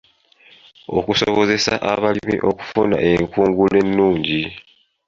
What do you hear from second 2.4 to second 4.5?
okufuna enkungula ennungi.